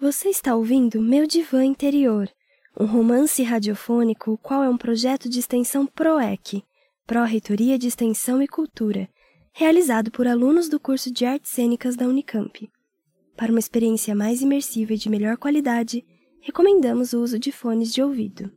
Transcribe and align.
Você 0.00 0.30
está 0.30 0.56
ouvindo 0.56 0.98
Meu 0.98 1.26
Divã 1.26 1.62
Interior, 1.62 2.26
um 2.80 2.86
romance 2.86 3.42
radiofônico, 3.42 4.30
o 4.30 4.38
qual 4.38 4.64
é 4.64 4.68
um 4.70 4.78
projeto 4.78 5.28
de 5.28 5.38
extensão 5.38 5.84
PROEC, 5.84 6.64
Pró-Reitoria 7.06 7.78
de 7.78 7.88
Extensão 7.88 8.42
e 8.42 8.48
Cultura, 8.48 9.10
realizado 9.52 10.10
por 10.10 10.26
alunos 10.26 10.70
do 10.70 10.80
curso 10.80 11.12
de 11.12 11.26
Artes 11.26 11.50
Cênicas 11.50 11.96
da 11.96 12.06
Unicamp. 12.06 12.66
Para 13.36 13.52
uma 13.52 13.58
experiência 13.58 14.14
mais 14.14 14.40
imersiva 14.40 14.94
e 14.94 14.96
de 14.96 15.10
melhor 15.10 15.36
qualidade, 15.36 16.02
recomendamos 16.40 17.12
o 17.12 17.20
uso 17.20 17.38
de 17.38 17.52
fones 17.52 17.92
de 17.92 18.02
ouvido. 18.02 18.50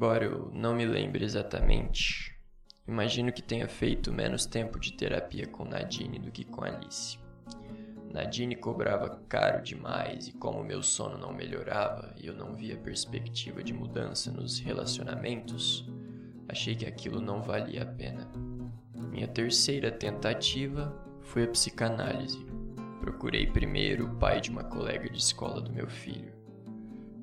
Embora 0.00 0.24
eu 0.24 0.50
não 0.54 0.74
me 0.74 0.86
lembre 0.86 1.22
exatamente, 1.22 2.34
imagino 2.88 3.30
que 3.30 3.42
tenha 3.42 3.68
feito 3.68 4.10
menos 4.10 4.46
tempo 4.46 4.80
de 4.80 4.94
terapia 4.94 5.46
com 5.46 5.62
Nadine 5.62 6.18
do 6.18 6.30
que 6.30 6.42
com 6.42 6.64
Alice. 6.64 7.18
Nadine 8.10 8.56
cobrava 8.56 9.20
caro 9.28 9.62
demais 9.62 10.26
e 10.26 10.32
como 10.32 10.64
meu 10.64 10.82
sono 10.82 11.18
não 11.18 11.34
melhorava 11.34 12.14
e 12.16 12.26
eu 12.26 12.32
não 12.32 12.54
via 12.54 12.78
perspectiva 12.78 13.62
de 13.62 13.74
mudança 13.74 14.32
nos 14.32 14.58
relacionamentos, 14.58 15.86
achei 16.48 16.74
que 16.74 16.86
aquilo 16.86 17.20
não 17.20 17.42
valia 17.42 17.82
a 17.82 17.86
pena. 17.86 18.26
Minha 18.94 19.28
terceira 19.28 19.92
tentativa 19.92 20.98
foi 21.20 21.44
a 21.44 21.48
psicanálise. 21.48 22.42
Procurei 23.02 23.46
primeiro 23.46 24.06
o 24.06 24.16
pai 24.16 24.40
de 24.40 24.48
uma 24.48 24.64
colega 24.64 25.10
de 25.10 25.18
escola 25.18 25.60
do 25.60 25.70
meu 25.70 25.90
filho. 25.90 26.39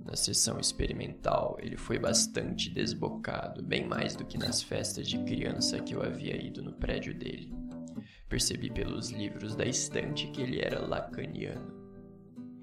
Na 0.08 0.16
sessão 0.16 0.58
experimental, 0.58 1.58
ele 1.60 1.76
foi 1.76 2.00
bastante 2.00 2.70
desbocado, 2.70 3.62
bem 3.62 3.86
mais 3.86 4.16
do 4.16 4.24
que 4.24 4.38
nas 4.38 4.64
festas 4.64 5.06
de 5.06 5.22
criança 5.26 5.82
que 5.82 5.94
eu 5.94 6.02
havia 6.02 6.42
ido 6.42 6.64
no 6.64 6.72
prédio 6.72 7.14
dele. 7.14 7.54
Percebi 8.30 8.70
pelos 8.70 9.10
livros 9.10 9.54
da 9.54 9.66
estante 9.66 10.28
que 10.28 10.42
ele 10.42 10.62
era 10.62 10.80
lacaniano. 10.80 11.76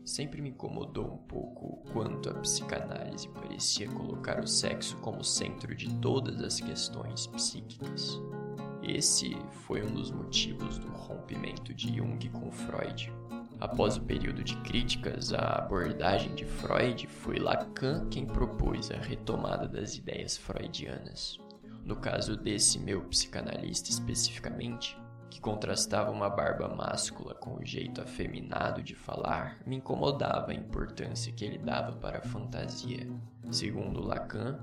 Sempre 0.07 0.41
me 0.41 0.51
incomodou 0.51 1.05
um 1.05 1.19
pouco 1.19 1.67
o 1.67 1.93
quanto 1.93 2.31
a 2.31 2.35
psicanálise 2.35 3.29
parecia 3.29 3.89
colocar 3.89 4.43
o 4.43 4.47
sexo 4.47 4.97
como 4.99 5.23
centro 5.23 5.75
de 5.75 5.95
todas 5.97 6.43
as 6.43 6.59
questões 6.61 7.27
psíquicas. 7.27 8.19
Esse 8.83 9.37
foi 9.67 9.83
um 9.83 9.93
dos 9.93 10.11
motivos 10.11 10.79
do 10.79 10.89
rompimento 10.89 11.75
de 11.75 11.95
Jung 11.95 12.27
com 12.31 12.51
Freud. 12.51 13.13
Após 13.61 13.97
o 13.97 14.03
período 14.03 14.43
de 14.43 14.57
críticas 14.59 15.33
à 15.33 15.59
abordagem 15.59 16.35
de 16.35 16.45
Freud, 16.45 17.07
foi 17.07 17.39
Lacan 17.39 18.09
quem 18.11 18.27
propôs 18.27 18.91
a 18.91 18.97
retomada 18.97 19.67
das 19.67 19.97
ideias 19.97 20.37
freudianas. 20.37 21.39
No 21.85 21.97
caso 21.97 22.37
desse 22.37 22.79
meu 22.79 23.03
psicanalista 23.03 23.91
especificamente, 23.91 24.99
que 25.31 25.41
contrastava 25.41 26.11
uma 26.11 26.31
barba 26.31 26.69
máscula 26.69 27.35
com 27.35 27.57
o 27.57 27.65
jeito 27.65 28.01
afeminado 28.01 28.83
de 28.83 28.95
falar, 28.95 29.59
me 29.67 29.77
incomodava 29.77 30.53
a 30.53 30.55
importância 30.55 31.33
que 31.33 31.45
ele 31.45 31.59
dava 31.59 31.93
para 31.93 32.19
a 32.19 32.23
fantasia. 32.23 33.07
Segundo 33.51 34.01
Lacan, 34.01 34.59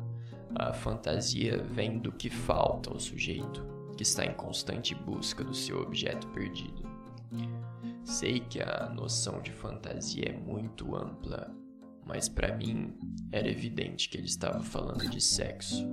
a 0.56 0.74
fantasia 0.74 1.62
vem 1.62 2.00
do 2.00 2.12
que 2.12 2.30
falta 2.30 2.90
ao 2.90 3.00
sujeito, 3.00 3.66
que 3.96 4.04
está 4.04 4.26
em 4.26 4.34
constante 4.34 4.96
busca 4.96 5.44
do 5.44 5.54
seu 5.54 5.82
objeto 5.82 6.28
perdido. 6.30 6.90
Sei 8.12 8.42
que 8.42 8.62
a 8.62 8.90
noção 8.90 9.42
de 9.42 9.54
fantasia 9.54 10.32
é 10.32 10.38
muito 10.38 10.98
ampla, 10.98 11.50
mas 12.06 12.28
para 12.28 12.54
mim 12.58 12.94
era 13.32 13.48
evidente 13.48 14.10
que 14.10 14.18
ele 14.18 14.26
estava 14.26 14.62
falando 14.62 15.10
de 15.10 15.22
sexo. 15.22 15.88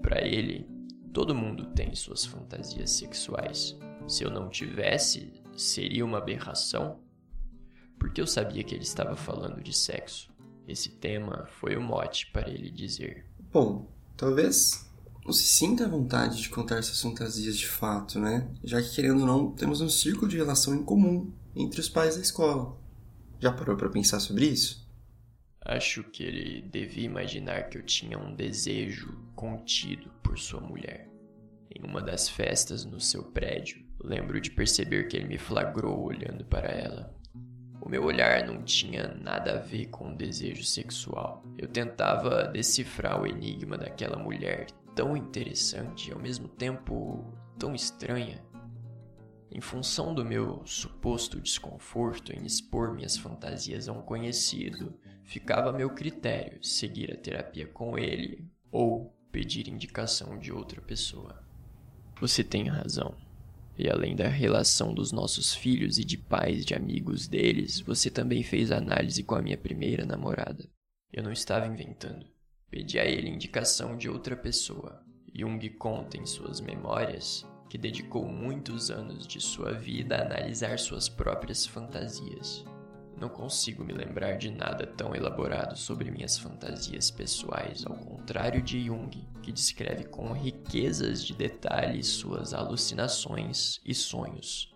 Para 0.00 0.24
ele, 0.24 0.68
todo 1.12 1.34
mundo 1.34 1.66
tem 1.74 1.96
suas 1.96 2.24
fantasias 2.24 2.92
sexuais. 2.92 3.76
Se 4.06 4.22
eu 4.22 4.30
não 4.30 4.48
tivesse, 4.48 5.42
seria 5.56 6.04
uma 6.04 6.18
aberração? 6.18 7.00
Porque 7.98 8.20
eu 8.20 8.26
sabia 8.26 8.62
que 8.62 8.76
ele 8.76 8.84
estava 8.84 9.16
falando 9.16 9.60
de 9.60 9.72
sexo. 9.72 10.32
Esse 10.68 10.90
tema 10.90 11.48
foi 11.58 11.76
o 11.76 11.82
mote 11.82 12.30
para 12.30 12.48
ele 12.48 12.70
dizer. 12.70 13.26
Bom, 13.52 13.90
talvez 14.16 14.88
não 15.24 15.32
se 15.32 15.44
sinta 15.44 15.84
à 15.84 15.88
vontade 15.88 16.42
de 16.42 16.48
contar 16.48 16.78
essas 16.78 17.00
fantasias 17.00 17.56
de 17.56 17.66
fato, 17.66 18.18
né? 18.18 18.48
Já 18.64 18.82
que, 18.82 18.94
querendo 18.94 19.20
ou 19.20 19.26
não, 19.26 19.52
temos 19.52 19.80
um 19.80 19.88
círculo 19.88 20.28
de 20.28 20.36
relação 20.36 20.74
em 20.74 20.82
comum 20.82 21.32
entre 21.54 21.80
os 21.80 21.88
pais 21.88 22.16
da 22.16 22.22
escola. 22.22 22.76
Já 23.38 23.52
parou 23.52 23.76
para 23.76 23.88
pensar 23.88 24.18
sobre 24.18 24.46
isso? 24.46 24.82
Acho 25.64 26.02
que 26.02 26.24
ele 26.24 26.62
devia 26.62 27.04
imaginar 27.04 27.68
que 27.68 27.78
eu 27.78 27.82
tinha 27.82 28.18
um 28.18 28.34
desejo 28.34 29.16
contido 29.36 30.10
por 30.22 30.38
sua 30.38 30.60
mulher. 30.60 31.08
Em 31.70 31.86
uma 31.88 32.02
das 32.02 32.28
festas 32.28 32.84
no 32.84 33.00
seu 33.00 33.22
prédio, 33.22 33.84
lembro 34.02 34.40
de 34.40 34.50
perceber 34.50 35.06
que 35.06 35.16
ele 35.16 35.28
me 35.28 35.38
flagrou 35.38 36.04
olhando 36.04 36.44
para 36.44 36.68
ela. 36.68 37.14
O 37.80 37.88
meu 37.88 38.04
olhar 38.04 38.44
não 38.46 38.62
tinha 38.62 39.14
nada 39.14 39.54
a 39.54 39.58
ver 39.58 39.86
com 39.86 40.08
um 40.08 40.16
desejo 40.16 40.64
sexual. 40.64 41.44
Eu 41.56 41.68
tentava 41.68 42.44
decifrar 42.44 43.20
o 43.20 43.26
enigma 43.26 43.78
daquela 43.78 44.16
mulher 44.16 44.66
tão 44.94 45.16
interessante 45.16 46.10
e 46.10 46.12
ao 46.12 46.18
mesmo 46.18 46.48
tempo 46.48 47.24
tão 47.58 47.74
estranha. 47.74 48.42
Em 49.50 49.60
função 49.60 50.14
do 50.14 50.24
meu 50.24 50.62
suposto 50.64 51.40
desconforto 51.40 52.32
em 52.32 52.44
expor 52.44 52.94
minhas 52.94 53.16
fantasias 53.16 53.88
a 53.88 53.92
um 53.92 54.00
conhecido, 54.00 54.98
ficava 55.24 55.70
a 55.70 55.72
meu 55.72 55.90
critério 55.90 56.62
seguir 56.64 57.12
a 57.12 57.16
terapia 57.16 57.66
com 57.66 57.98
ele 57.98 58.50
ou 58.70 59.14
pedir 59.30 59.68
indicação 59.68 60.38
de 60.38 60.50
outra 60.50 60.80
pessoa. 60.80 61.42
Você 62.20 62.42
tem 62.42 62.68
razão. 62.68 63.14
E 63.76 63.88
além 63.88 64.14
da 64.14 64.28
relação 64.28 64.94
dos 64.94 65.12
nossos 65.12 65.54
filhos 65.54 65.98
e 65.98 66.04
de 66.04 66.16
pais 66.16 66.64
de 66.64 66.74
amigos 66.74 67.26
deles, 67.26 67.80
você 67.80 68.10
também 68.10 68.42
fez 68.42 68.70
análise 68.70 69.22
com 69.22 69.34
a 69.34 69.42
minha 69.42 69.56
primeira 69.56 70.04
namorada. 70.04 70.68
Eu 71.12 71.22
não 71.22 71.32
estava 71.32 71.66
inventando. 71.66 72.31
Pedi 72.72 72.98
a 72.98 73.04
ele 73.04 73.28
indicação 73.28 73.98
de 73.98 74.08
outra 74.08 74.34
pessoa. 74.34 75.04
Jung 75.34 75.68
conta 75.72 76.16
em 76.16 76.24
suas 76.24 76.58
memórias 76.58 77.46
que 77.68 77.76
dedicou 77.76 78.26
muitos 78.26 78.90
anos 78.90 79.26
de 79.26 79.42
sua 79.42 79.74
vida 79.74 80.16
a 80.16 80.22
analisar 80.22 80.78
suas 80.78 81.06
próprias 81.06 81.66
fantasias. 81.66 82.64
Não 83.20 83.28
consigo 83.28 83.84
me 83.84 83.92
lembrar 83.92 84.38
de 84.38 84.50
nada 84.50 84.86
tão 84.86 85.14
elaborado 85.14 85.76
sobre 85.76 86.10
minhas 86.10 86.38
fantasias 86.38 87.10
pessoais, 87.10 87.84
ao 87.84 87.94
contrário 87.94 88.62
de 88.62 88.86
Jung, 88.86 89.28
que 89.42 89.52
descreve 89.52 90.04
com 90.04 90.32
riquezas 90.32 91.22
de 91.22 91.34
detalhes 91.34 92.06
suas 92.06 92.54
alucinações 92.54 93.82
e 93.84 93.94
sonhos. 93.94 94.74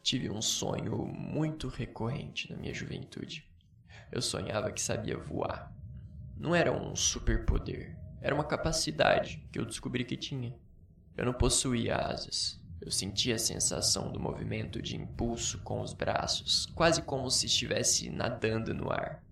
Tive 0.00 0.30
um 0.30 0.40
sonho 0.40 1.04
muito 1.06 1.66
recorrente 1.66 2.48
na 2.52 2.56
minha 2.56 2.72
juventude. 2.72 3.44
Eu 4.12 4.22
sonhava 4.22 4.70
que 4.70 4.80
sabia 4.80 5.18
voar. 5.18 5.71
Não 6.42 6.56
era 6.56 6.72
um 6.72 6.96
superpoder, 6.96 7.96
era 8.20 8.34
uma 8.34 8.42
capacidade 8.42 9.48
que 9.52 9.60
eu 9.60 9.64
descobri 9.64 10.04
que 10.04 10.16
tinha. 10.16 10.52
Eu 11.16 11.24
não 11.24 11.32
possuía 11.32 11.94
asas, 11.94 12.60
eu 12.80 12.90
sentia 12.90 13.36
a 13.36 13.38
sensação 13.38 14.10
do 14.10 14.18
movimento 14.18 14.82
de 14.82 14.96
impulso 14.96 15.60
com 15.60 15.80
os 15.80 15.94
braços, 15.94 16.66
quase 16.74 17.00
como 17.02 17.30
se 17.30 17.46
estivesse 17.46 18.10
nadando 18.10 18.74
no 18.74 18.90
ar. 18.90 19.22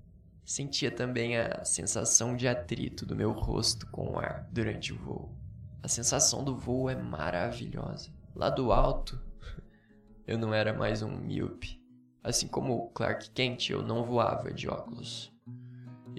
Sentia 0.44 0.88
também 0.88 1.36
a 1.36 1.64
sensação 1.64 2.36
de 2.36 2.46
atrito 2.46 3.04
do 3.04 3.16
meu 3.16 3.32
rosto 3.32 3.88
com 3.88 4.12
o 4.12 4.18
ar 4.20 4.48
durante 4.52 4.92
o 4.92 4.96
voo. 4.96 5.36
A 5.82 5.88
sensação 5.88 6.44
do 6.44 6.56
voo 6.56 6.88
é 6.88 6.94
maravilhosa. 6.94 8.12
Lá 8.36 8.48
do 8.48 8.70
alto, 8.70 9.20
eu 10.28 10.38
não 10.38 10.54
era 10.54 10.72
mais 10.72 11.02
um 11.02 11.10
míope. 11.10 11.82
Assim 12.22 12.46
como 12.46 12.88
Clark 12.90 13.30
Kent, 13.30 13.70
eu 13.70 13.82
não 13.82 14.04
voava 14.04 14.54
de 14.54 14.68
óculos. 14.68 15.32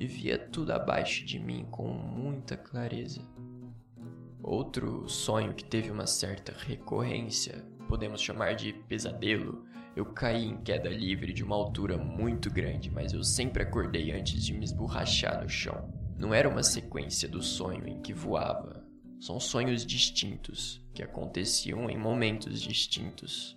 E 0.02 0.08
via 0.08 0.36
tudo 0.36 0.74
abaixo 0.74 1.24
de 1.24 1.38
mim 1.38 1.68
com 1.70 1.88
muita 1.88 2.58
clareza. 2.58 3.22
Outro 4.42 5.08
sonho 5.08 5.54
que 5.54 5.64
teve 5.64 5.92
uma 5.92 6.08
certa 6.08 6.52
recorrência, 6.58 7.64
podemos 7.88 8.20
chamar 8.20 8.56
de 8.56 8.74
pesadelo, 8.74 9.64
eu 9.96 10.04
caí 10.04 10.44
em 10.46 10.58
queda 10.58 10.90
livre 10.90 11.32
de 11.32 11.44
uma 11.44 11.56
altura 11.56 12.00
muito 12.00 12.50
grande, 12.50 12.90
mas 12.90 13.14
eu 13.14 13.24
sempre 13.24 13.62
acordei 13.62 14.12
antes 14.12 14.44
de 14.44 14.56
me 14.56 14.66
esborrachar 14.66 15.44
no 15.44 15.48
chão. 15.48 15.94
Não 16.18 16.34
era 16.34 16.50
uma 16.50 16.64
sequência 16.64 17.30
do 17.30 17.44
sonho 17.44 17.88
em 17.88 18.02
que 18.02 18.12
voava. 18.12 18.84
São 19.20 19.40
sonhos 19.40 19.86
distintos, 19.86 20.84
que 20.96 21.04
aconteciam 21.04 21.88
em 21.92 21.96
momentos 21.96 22.60
distintos. 22.60 23.56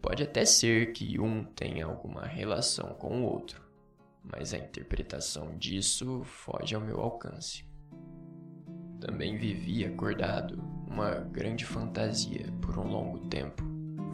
Pode 0.00 0.22
até 0.22 0.46
ser 0.46 0.94
que 0.94 1.20
um 1.20 1.44
tenha 1.44 1.84
alguma 1.84 2.24
relação 2.24 2.94
com 2.94 3.20
o 3.20 3.24
outro, 3.26 3.65
mas 4.30 4.52
a 4.52 4.58
interpretação 4.58 5.56
disso 5.56 6.22
foge 6.24 6.74
ao 6.74 6.80
meu 6.80 7.00
alcance. 7.00 7.64
Também 9.00 9.36
vivi 9.36 9.84
acordado 9.84 10.62
uma 10.86 11.14
grande 11.14 11.64
fantasia 11.64 12.46
por 12.60 12.78
um 12.78 12.88
longo 12.88 13.20
tempo. 13.28 13.62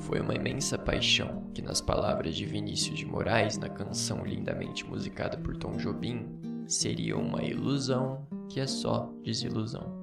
Foi 0.01 0.21
uma 0.21 0.35
imensa 0.35 0.77
paixão 0.77 1.51
que, 1.55 1.63
nas 1.63 1.81
palavras 1.81 2.35
de 2.35 2.45
Vinícius 2.45 2.99
de 2.99 3.07
Moraes 3.07 3.57
na 3.57 3.69
canção 3.69 4.25
lindamente 4.25 4.85
musicada 4.85 5.39
por 5.39 5.57
Tom 5.57 5.77
Jobim, 5.77 6.27
seria 6.67 7.17
uma 7.17 7.43
ilusão 7.43 8.27
que 8.49 8.59
é 8.59 8.67
só 8.67 9.13
desilusão. 9.23 10.03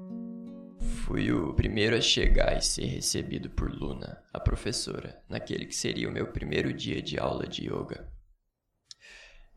Fui 0.79 1.31
o 1.31 1.53
primeiro 1.53 1.95
a 1.95 2.01
chegar 2.01 2.57
e 2.57 2.61
ser 2.61 2.85
recebido 2.85 3.49
por 3.49 3.69
Luna, 3.69 4.23
a 4.33 4.39
professora, 4.39 5.21
naquele 5.27 5.65
que 5.65 5.75
seria 5.75 6.07
o 6.07 6.11
meu 6.11 6.27
primeiro 6.27 6.71
dia 6.71 7.01
de 7.01 7.19
aula 7.19 7.45
de 7.45 7.65
yoga. 7.65 8.07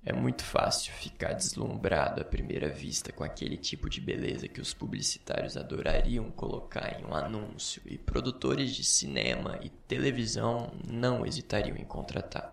É 0.04 0.12
muito 0.12 0.42
fácil 0.42 0.92
ficar 0.94 1.32
deslumbrado 1.34 2.20
à 2.20 2.24
primeira 2.24 2.68
vista 2.68 3.12
com 3.12 3.22
aquele 3.22 3.56
tipo 3.56 3.88
de 3.88 4.00
beleza 4.00 4.48
que 4.48 4.60
os 4.60 4.74
publicitários 4.74 5.56
adorariam 5.56 6.28
colocar 6.32 7.00
em 7.00 7.04
um 7.04 7.14
anúncio 7.14 7.80
e 7.86 7.96
produtores 7.96 8.74
de 8.74 8.82
cinema 8.82 9.60
e 9.62 9.68
televisão 9.68 10.72
não 10.84 11.24
hesitariam 11.24 11.76
em 11.76 11.84
contratar. 11.84 12.52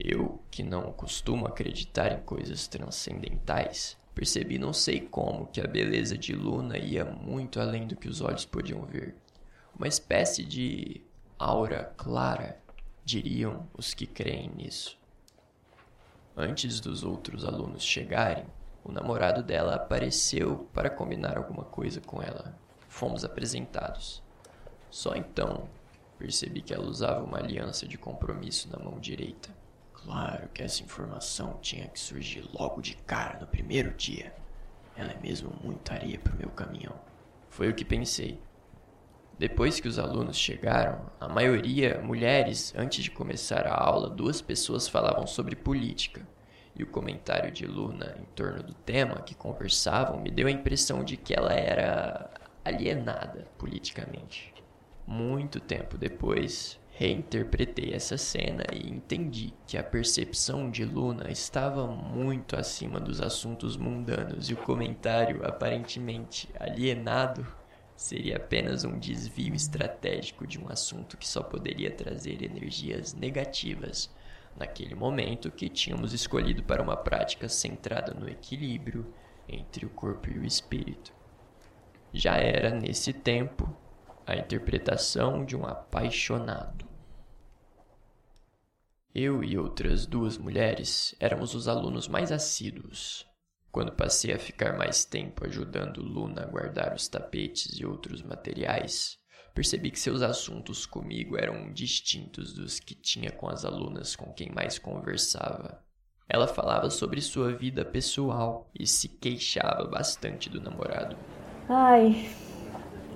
Eu, 0.00 0.42
que 0.50 0.62
não 0.62 0.90
costumo 0.90 1.46
acreditar 1.46 2.12
em 2.12 2.22
coisas 2.22 2.66
transcendentais, 2.66 3.98
percebi 4.14 4.58
não 4.58 4.72
sei 4.72 5.02
como 5.02 5.46
que 5.48 5.60
a 5.60 5.66
beleza 5.66 6.16
de 6.16 6.34
Luna 6.34 6.78
ia 6.78 7.04
muito 7.04 7.60
além 7.60 7.86
do 7.86 7.94
que 7.94 8.08
os 8.08 8.22
olhos 8.22 8.46
podiam 8.46 8.86
ver. 8.86 9.14
Uma 9.76 9.86
espécie 9.86 10.42
de 10.42 11.02
aura 11.38 11.92
clara, 11.98 12.58
diriam 13.04 13.68
os 13.76 13.92
que 13.92 14.06
creem 14.06 14.50
nisso. 14.56 15.03
Antes 16.36 16.80
dos 16.80 17.04
outros 17.04 17.44
alunos 17.44 17.84
chegarem, 17.84 18.44
o 18.82 18.90
namorado 18.90 19.40
dela 19.40 19.76
apareceu 19.76 20.68
para 20.74 20.90
combinar 20.90 21.36
alguma 21.36 21.64
coisa 21.64 22.00
com 22.00 22.20
ela. 22.20 22.58
Fomos 22.88 23.24
apresentados. 23.24 24.20
Só 24.90 25.14
então 25.14 25.68
percebi 26.18 26.60
que 26.60 26.74
ela 26.74 26.86
usava 26.86 27.24
uma 27.24 27.38
aliança 27.38 27.86
de 27.86 27.96
compromisso 27.96 28.68
na 28.68 28.78
mão 28.78 28.98
direita. 28.98 29.48
Claro 29.92 30.48
que 30.52 30.62
essa 30.62 30.82
informação 30.82 31.58
tinha 31.62 31.86
que 31.88 32.00
surgir 32.00 32.44
logo 32.52 32.82
de 32.82 32.96
cara 32.96 33.38
no 33.38 33.46
primeiro 33.46 33.92
dia. 33.94 34.34
Ela 34.96 35.12
é 35.12 35.20
mesmo 35.20 35.52
muita 35.62 35.94
areia 35.94 36.18
para 36.18 36.34
o 36.34 36.38
meu 36.38 36.50
caminhão. 36.50 36.94
Foi 37.48 37.68
o 37.68 37.74
que 37.74 37.84
pensei. 37.84 38.40
Depois 39.38 39.80
que 39.80 39.88
os 39.88 39.98
alunos 39.98 40.36
chegaram, 40.36 41.10
a 41.20 41.28
maioria 41.28 42.00
mulheres, 42.00 42.72
antes 42.76 43.02
de 43.02 43.10
começar 43.10 43.66
a 43.66 43.74
aula, 43.74 44.08
duas 44.08 44.40
pessoas 44.40 44.86
falavam 44.86 45.26
sobre 45.26 45.56
política. 45.56 46.26
E 46.76 46.82
o 46.82 46.86
comentário 46.86 47.50
de 47.50 47.66
Luna 47.66 48.16
em 48.20 48.24
torno 48.36 48.62
do 48.62 48.74
tema 48.74 49.22
que 49.22 49.34
conversavam 49.34 50.20
me 50.20 50.30
deu 50.30 50.46
a 50.46 50.50
impressão 50.50 51.02
de 51.02 51.16
que 51.16 51.34
ela 51.34 51.52
era 51.52 52.30
alienada 52.64 53.46
politicamente. 53.58 54.54
Muito 55.06 55.60
tempo 55.60 55.98
depois, 55.98 56.80
reinterpretei 56.92 57.92
essa 57.92 58.16
cena 58.16 58.64
e 58.72 58.88
entendi 58.88 59.52
que 59.66 59.76
a 59.76 59.82
percepção 59.82 60.70
de 60.70 60.84
Luna 60.84 61.30
estava 61.30 61.86
muito 61.86 62.56
acima 62.56 63.00
dos 63.00 63.20
assuntos 63.20 63.76
mundanos 63.76 64.48
e 64.48 64.54
o 64.54 64.58
comentário 64.58 65.44
aparentemente 65.44 66.48
alienado 66.58 67.44
seria 67.96 68.36
apenas 68.36 68.84
um 68.84 68.98
desvio 68.98 69.54
estratégico 69.54 70.46
de 70.46 70.58
um 70.58 70.68
assunto 70.68 71.16
que 71.16 71.28
só 71.28 71.42
poderia 71.42 71.90
trazer 71.90 72.42
energias 72.42 73.14
negativas 73.14 74.10
naquele 74.56 74.94
momento 74.94 75.50
que 75.50 75.68
tínhamos 75.68 76.12
escolhido 76.12 76.62
para 76.62 76.82
uma 76.82 76.96
prática 76.96 77.48
centrada 77.48 78.12
no 78.14 78.28
equilíbrio 78.28 79.12
entre 79.48 79.84
o 79.84 79.90
corpo 79.90 80.30
e 80.30 80.38
o 80.38 80.44
espírito. 80.44 81.12
Já 82.12 82.36
era 82.36 82.70
nesse 82.70 83.12
tempo 83.12 83.76
a 84.26 84.36
interpretação 84.36 85.44
de 85.44 85.56
um 85.56 85.66
apaixonado. 85.66 86.86
Eu 89.14 89.44
e 89.44 89.56
outras 89.56 90.06
duas 90.06 90.36
mulheres 90.38 91.14
éramos 91.20 91.54
os 91.54 91.68
alunos 91.68 92.08
mais 92.08 92.32
assíduos, 92.32 93.26
quando 93.74 93.90
passei 93.90 94.32
a 94.32 94.38
ficar 94.38 94.78
mais 94.78 95.04
tempo 95.04 95.44
ajudando 95.44 96.00
Luna 96.00 96.42
a 96.42 96.46
guardar 96.46 96.94
os 96.94 97.08
tapetes 97.08 97.76
e 97.76 97.84
outros 97.84 98.22
materiais, 98.22 99.18
percebi 99.52 99.90
que 99.90 99.98
seus 99.98 100.22
assuntos 100.22 100.86
comigo 100.86 101.36
eram 101.36 101.72
distintos 101.72 102.54
dos 102.54 102.78
que 102.78 102.94
tinha 102.94 103.32
com 103.32 103.48
as 103.48 103.64
alunas 103.64 104.14
com 104.14 104.32
quem 104.32 104.48
mais 104.52 104.78
conversava. 104.78 105.84
Ela 106.28 106.46
falava 106.46 106.88
sobre 106.88 107.20
sua 107.20 107.52
vida 107.52 107.84
pessoal 107.84 108.70
e 108.78 108.86
se 108.86 109.08
queixava 109.08 109.88
bastante 109.88 110.48
do 110.48 110.60
namorado. 110.60 111.16
Ai, 111.68 112.30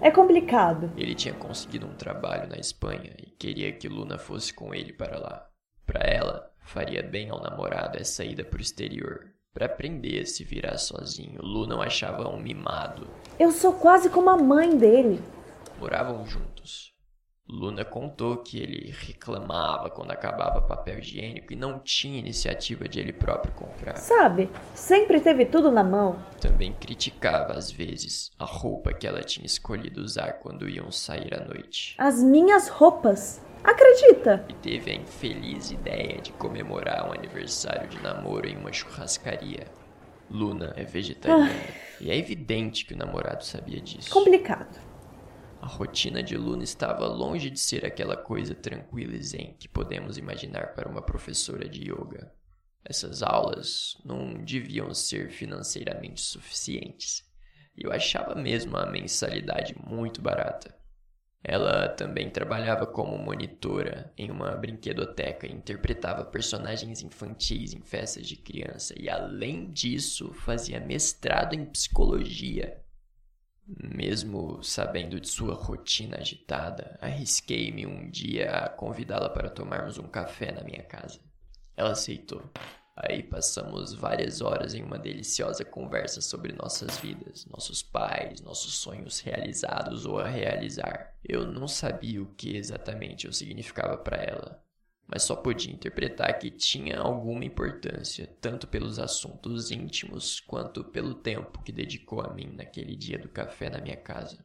é 0.00 0.10
complicado. 0.10 0.92
Ele 0.96 1.14
tinha 1.14 1.34
conseguido 1.34 1.86
um 1.86 1.94
trabalho 1.94 2.48
na 2.48 2.56
Espanha 2.56 3.14
e 3.16 3.30
queria 3.30 3.70
que 3.70 3.88
Luna 3.88 4.18
fosse 4.18 4.52
com 4.52 4.74
ele 4.74 4.92
para 4.92 5.20
lá. 5.20 5.48
Para 5.86 6.00
ela, 6.00 6.52
faria 6.64 7.00
bem 7.00 7.30
ao 7.30 7.40
namorado 7.40 7.96
essa 7.96 8.24
ida 8.24 8.42
para 8.42 8.58
o 8.58 8.60
exterior, 8.60 9.37
para 9.58 9.66
aprender 9.66 10.20
a 10.20 10.24
se 10.24 10.44
virar 10.44 10.78
sozinho. 10.78 11.42
Lu 11.42 11.66
não 11.66 11.82
achava 11.82 12.28
um 12.28 12.40
mimado. 12.40 13.08
Eu 13.40 13.50
sou 13.50 13.72
quase 13.72 14.08
como 14.08 14.30
a 14.30 14.36
mãe 14.36 14.76
dele. 14.78 15.20
Moravam 15.80 16.24
juntos. 16.24 16.94
Luna 17.50 17.84
contou 17.84 18.36
que 18.36 18.60
ele 18.60 18.94
reclamava 19.06 19.90
quando 19.90 20.12
acabava 20.12 20.60
papel 20.60 20.98
higiênico 20.98 21.52
e 21.52 21.56
não 21.56 21.80
tinha 21.80 22.18
iniciativa 22.18 22.86
de 22.86 23.00
ele 23.00 23.12
próprio 23.12 23.52
comprar. 23.54 23.96
Sabe, 23.96 24.48
sempre 24.74 25.18
teve 25.18 25.46
tudo 25.46 25.72
na 25.72 25.82
mão. 25.82 26.22
Também 26.40 26.72
criticava 26.74 27.54
às 27.54 27.70
vezes 27.70 28.30
a 28.38 28.44
roupa 28.44 28.92
que 28.92 29.06
ela 29.08 29.22
tinha 29.22 29.46
escolhido 29.46 30.02
usar 30.02 30.34
quando 30.34 30.68
iam 30.68 30.92
sair 30.92 31.34
à 31.34 31.44
noite. 31.44 31.96
As 31.98 32.22
minhas 32.22 32.68
roupas. 32.68 33.40
Acredita? 33.62 34.44
E 34.48 34.54
teve 34.54 34.90
a 34.90 34.94
infeliz 34.94 35.70
ideia 35.70 36.20
de 36.20 36.32
comemorar 36.32 37.08
um 37.08 37.12
aniversário 37.12 37.88
de 37.88 38.00
namoro 38.00 38.48
em 38.48 38.56
uma 38.56 38.72
churrascaria. 38.72 39.66
Luna 40.30 40.74
é 40.76 40.84
vegetariana 40.84 41.50
ah. 41.50 41.94
e 42.00 42.10
é 42.10 42.16
evidente 42.16 42.84
que 42.84 42.94
o 42.94 42.96
namorado 42.96 43.44
sabia 43.44 43.80
disso. 43.80 44.10
Complicado. 44.10 44.78
A 45.60 45.66
rotina 45.66 46.22
de 46.22 46.36
Luna 46.36 46.62
estava 46.62 47.06
longe 47.06 47.50
de 47.50 47.58
ser 47.58 47.84
aquela 47.84 48.16
coisa 48.16 48.54
tranquila 48.54 49.16
e 49.16 49.22
zen 49.22 49.56
que 49.58 49.68
podemos 49.68 50.16
imaginar 50.16 50.74
para 50.74 50.88
uma 50.88 51.02
professora 51.02 51.68
de 51.68 51.90
yoga. 51.90 52.32
Essas 52.84 53.22
aulas 53.22 54.00
não 54.04 54.34
deviam 54.44 54.94
ser 54.94 55.30
financeiramente 55.30 56.20
suficientes. 56.20 57.24
E 57.76 57.84
eu 57.84 57.92
achava 57.92 58.34
mesmo 58.34 58.76
a 58.76 58.86
mensalidade 58.86 59.74
muito 59.84 60.22
barata. 60.22 60.77
Ela 61.42 61.88
também 61.88 62.28
trabalhava 62.28 62.86
como 62.86 63.16
monitora 63.16 64.12
em 64.18 64.30
uma 64.30 64.56
brinquedoteca 64.56 65.46
e 65.46 65.52
interpretava 65.52 66.24
personagens 66.24 67.02
infantis 67.02 67.72
em 67.72 67.80
festas 67.80 68.26
de 68.26 68.36
criança, 68.36 68.92
e 68.98 69.08
além 69.08 69.70
disso, 69.70 70.32
fazia 70.32 70.80
mestrado 70.80 71.54
em 71.54 71.64
psicologia. 71.64 72.82
Mesmo 73.66 74.62
sabendo 74.62 75.20
de 75.20 75.28
sua 75.28 75.54
rotina 75.54 76.16
agitada, 76.16 76.98
arrisquei-me 77.00 77.86
um 77.86 78.10
dia 78.10 78.50
a 78.50 78.68
convidá-la 78.68 79.28
para 79.28 79.50
tomarmos 79.50 79.98
um 79.98 80.08
café 80.08 80.50
na 80.50 80.64
minha 80.64 80.82
casa. 80.82 81.20
Ela 81.76 81.92
aceitou. 81.92 82.42
Aí 83.00 83.22
passamos 83.22 83.94
várias 83.94 84.40
horas 84.40 84.74
em 84.74 84.82
uma 84.82 84.98
deliciosa 84.98 85.64
conversa 85.64 86.20
sobre 86.20 86.52
nossas 86.52 86.98
vidas, 86.98 87.46
nossos 87.46 87.80
pais, 87.80 88.40
nossos 88.40 88.74
sonhos 88.74 89.20
realizados 89.20 90.04
ou 90.04 90.18
a 90.18 90.26
realizar. 90.26 91.14
Eu 91.22 91.46
não 91.46 91.68
sabia 91.68 92.20
o 92.20 92.34
que 92.34 92.56
exatamente 92.56 93.24
eu 93.24 93.32
significava 93.32 93.96
para 93.96 94.16
ela, 94.16 94.64
mas 95.06 95.22
só 95.22 95.36
podia 95.36 95.72
interpretar 95.72 96.36
que 96.40 96.50
tinha 96.50 96.98
alguma 96.98 97.44
importância, 97.44 98.26
tanto 98.40 98.66
pelos 98.66 98.98
assuntos 98.98 99.70
íntimos 99.70 100.40
quanto 100.40 100.82
pelo 100.82 101.14
tempo 101.14 101.62
que 101.62 101.70
dedicou 101.70 102.20
a 102.20 102.34
mim 102.34 102.52
naquele 102.56 102.96
dia 102.96 103.18
do 103.18 103.28
café 103.28 103.70
na 103.70 103.80
minha 103.80 103.96
casa. 103.96 104.44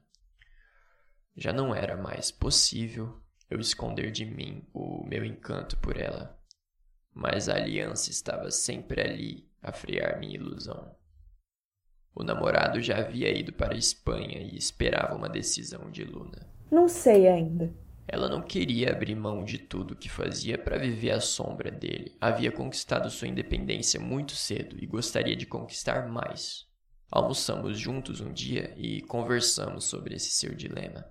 Já 1.36 1.52
não 1.52 1.74
era 1.74 1.98
mais 1.98 2.30
possível 2.30 3.20
eu 3.50 3.60
esconder 3.60 4.12
de 4.12 4.26
mim 4.26 4.64
o 4.72 5.04
meu 5.04 5.26
encanto 5.26 5.76
por 5.78 5.98
ela 5.98 6.43
mas 7.14 7.48
a 7.48 7.56
aliança 7.56 8.10
estava 8.12 8.50
sempre 8.52 9.02
ali 9.02 9.48
a 9.62 9.72
frear 9.72 10.20
minha 10.20 10.36
ilusão. 10.36 10.96
O 12.16 12.24
namorado 12.24 12.82
já 12.82 12.98
havia 12.98 13.32
ido 13.32 13.52
para 13.54 13.74
a 13.74 13.78
Espanha 13.78 14.40
e 14.40 14.56
esperava 14.56 15.16
uma 15.16 15.30
decisão 15.30 15.90
de 15.90 16.04
Luna. 16.04 16.48
Não 16.72 16.88
sei 16.88 17.28
ainda. 17.28 17.74
Ela 18.08 18.28
não 18.28 18.42
queria 18.42 18.92
abrir 18.92 19.16
mão 19.16 19.44
de 19.44 19.58
tudo 19.58 19.96
que 19.96 20.10
fazia 20.10 20.58
para 20.58 20.78
viver 20.78 21.12
à 21.12 21.22
sombra 21.22 21.72
dele. 21.72 22.16
Havia 22.20 22.52
conquistado 22.52 23.10
sua 23.10 23.28
independência 23.28 24.00
muito 24.00 24.34
cedo 24.34 24.76
e 24.80 24.86
gostaria 24.86 25.36
de 25.36 25.46
conquistar 25.46 26.08
mais. 26.08 26.68
Almoçamos 27.10 27.80
juntos 27.80 28.20
um 28.20 28.34
dia 28.34 28.74
e 28.76 29.02
conversamos 29.02 29.86
sobre 29.86 30.16
esse 30.16 30.32
seu 30.32 30.54
dilema. 30.54 31.06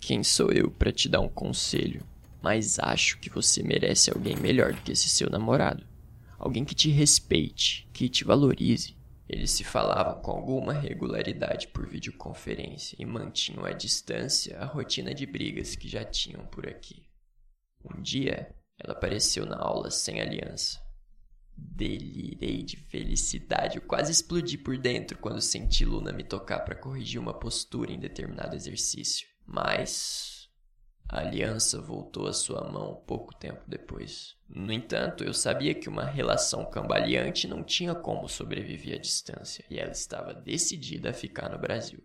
Quem 0.00 0.22
sou 0.22 0.52
eu 0.52 0.70
para 0.70 0.92
te 0.92 1.08
dar 1.08 1.20
um 1.20 1.28
conselho? 1.28 2.06
Mas 2.42 2.78
acho 2.78 3.18
que 3.18 3.30
você 3.30 3.62
merece 3.62 4.10
alguém 4.10 4.36
melhor 4.36 4.72
do 4.72 4.80
que 4.82 4.92
esse 4.92 5.08
seu 5.08 5.28
namorado. 5.28 5.86
Alguém 6.38 6.64
que 6.64 6.74
te 6.74 6.88
respeite, 6.90 7.88
que 7.92 8.08
te 8.08 8.24
valorize. 8.24 8.96
Eles 9.28 9.50
se 9.50 9.64
falavam 9.64 10.22
com 10.22 10.30
alguma 10.30 10.72
regularidade 10.72 11.68
por 11.68 11.86
videoconferência 11.86 12.96
e 12.98 13.04
mantinham 13.04 13.64
à 13.64 13.72
distância 13.72 14.58
a 14.58 14.64
rotina 14.64 15.12
de 15.12 15.26
brigas 15.26 15.74
que 15.74 15.88
já 15.88 16.04
tinham 16.04 16.46
por 16.46 16.66
aqui. 16.66 17.06
Um 17.84 18.00
dia, 18.00 18.54
ela 18.78 18.94
apareceu 18.94 19.44
na 19.44 19.56
aula 19.56 19.90
sem 19.90 20.20
aliança. 20.20 20.80
Delirei 21.54 22.62
de 22.62 22.76
felicidade, 22.76 23.76
eu 23.76 23.82
quase 23.82 24.12
explodi 24.12 24.56
por 24.56 24.78
dentro 24.78 25.18
quando 25.18 25.40
senti 25.40 25.84
Luna 25.84 26.12
me 26.12 26.22
tocar 26.22 26.60
para 26.60 26.76
corrigir 26.76 27.20
uma 27.20 27.34
postura 27.34 27.92
em 27.92 27.98
determinado 27.98 28.54
exercício. 28.54 29.26
Mas 29.44 30.37
a 31.08 31.20
aliança 31.20 31.80
voltou 31.80 32.26
à 32.26 32.32
sua 32.32 32.70
mão 32.70 33.02
pouco 33.06 33.34
tempo 33.34 33.62
depois. 33.66 34.36
No 34.46 34.70
entanto, 34.70 35.24
eu 35.24 35.32
sabia 35.32 35.74
que 35.74 35.88
uma 35.88 36.04
relação 36.04 36.66
cambaleante 36.66 37.48
não 37.48 37.64
tinha 37.64 37.94
como 37.94 38.28
sobreviver 38.28 38.96
à 38.96 39.00
distância, 39.00 39.64
e 39.70 39.78
ela 39.78 39.90
estava 39.90 40.34
decidida 40.34 41.10
a 41.10 41.14
ficar 41.14 41.48
no 41.48 41.58
Brasil. 41.58 42.02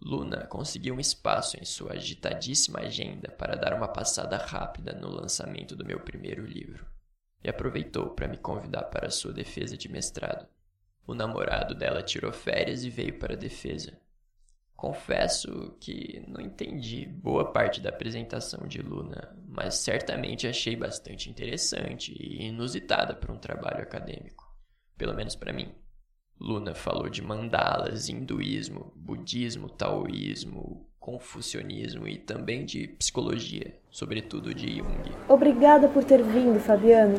Luna 0.00 0.46
conseguiu 0.46 0.94
um 0.94 1.00
espaço 1.00 1.60
em 1.60 1.64
sua 1.64 1.94
agitadíssima 1.94 2.80
agenda 2.80 3.30
para 3.32 3.56
dar 3.56 3.74
uma 3.74 3.88
passada 3.88 4.36
rápida 4.36 4.92
no 4.92 5.08
lançamento 5.08 5.76
do 5.76 5.84
meu 5.84 6.00
primeiro 6.00 6.46
livro 6.46 6.86
e 7.42 7.48
aproveitou 7.48 8.10
para 8.10 8.28
me 8.28 8.36
convidar 8.36 8.84
para 8.84 9.10
sua 9.10 9.32
defesa 9.32 9.76
de 9.76 9.88
mestrado. 9.88 10.46
O 11.06 11.14
namorado 11.14 11.74
dela 11.74 12.02
tirou 12.02 12.32
férias 12.32 12.84
e 12.84 12.90
veio 12.90 13.18
para 13.18 13.34
a 13.34 13.36
defesa. 13.36 13.98
Confesso 14.78 15.74
que 15.80 16.22
não 16.28 16.40
entendi 16.40 17.04
boa 17.04 17.50
parte 17.50 17.80
da 17.80 17.88
apresentação 17.88 18.64
de 18.64 18.80
Luna, 18.80 19.36
mas 19.48 19.74
certamente 19.74 20.46
achei 20.46 20.76
bastante 20.76 21.28
interessante 21.28 22.14
e 22.16 22.46
inusitada 22.46 23.12
para 23.12 23.32
um 23.32 23.38
trabalho 23.38 23.82
acadêmico, 23.82 24.46
pelo 24.96 25.16
menos 25.16 25.34
para 25.34 25.52
mim. 25.52 25.74
Luna 26.40 26.76
falou 26.76 27.08
de 27.08 27.20
mandalas, 27.20 28.08
hinduísmo, 28.08 28.92
budismo, 28.94 29.68
taoísmo, 29.68 30.88
confucionismo 31.00 32.06
e 32.06 32.16
também 32.16 32.64
de 32.64 32.86
psicologia, 32.86 33.76
sobretudo 33.90 34.54
de 34.54 34.76
Jung. 34.76 35.10
Obrigada 35.28 35.88
por 35.88 36.04
ter 36.04 36.22
vindo, 36.22 36.60
Fabiano. 36.60 37.18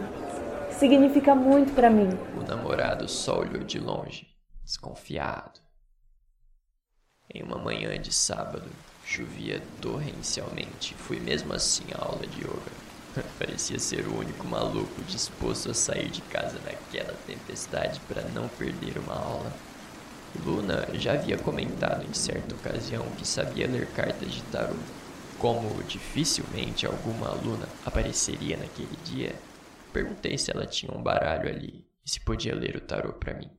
Significa 0.72 1.36
muito 1.36 1.74
para 1.74 1.90
mim. 1.90 2.08
O 2.38 2.42
namorado 2.42 3.06
só 3.10 3.42
olhou 3.42 3.66
de 3.66 3.80
longe, 3.80 4.30
desconfiado. 4.64 5.60
Em 7.32 7.44
uma 7.44 7.60
manhã 7.60 8.00
de 8.02 8.12
sábado, 8.12 8.68
chovia 9.06 9.62
torrencialmente. 9.80 10.96
Fui 10.96 11.20
mesmo 11.20 11.54
assim 11.54 11.84
à 11.94 12.04
aula 12.04 12.26
de 12.26 12.42
yoga. 12.42 12.72
Parecia 13.38 13.78
ser 13.78 14.08
o 14.08 14.18
único 14.18 14.48
maluco 14.48 15.04
disposto 15.04 15.70
a 15.70 15.74
sair 15.76 16.10
de 16.10 16.22
casa 16.24 16.60
naquela 16.66 17.14
tempestade 17.28 18.00
para 18.08 18.24
não 18.30 18.48
perder 18.48 18.98
uma 18.98 19.14
aula. 19.14 19.54
Luna 20.44 20.88
já 20.94 21.14
havia 21.14 21.38
comentado 21.38 22.04
em 22.04 22.14
certa 22.14 22.56
ocasião 22.56 23.06
que 23.12 23.28
sabia 23.28 23.68
ler 23.68 23.86
cartas 23.92 24.32
de 24.32 24.42
tarô. 24.44 24.76
Como 25.38 25.84
dificilmente 25.84 26.88
alguma 26.88 27.30
aluna 27.30 27.68
apareceria 27.86 28.58
naquele 28.58 28.96
dia, 29.04 29.36
perguntei 29.94 30.36
se 30.38 30.50
ela 30.50 30.66
tinha 30.66 30.92
um 30.92 31.02
baralho 31.02 31.48
ali 31.48 31.86
e 32.04 32.10
se 32.10 32.20
podia 32.20 32.56
ler 32.56 32.76
o 32.76 32.82
tarô 32.82 33.14
para 33.14 33.36
mim. 33.36 33.59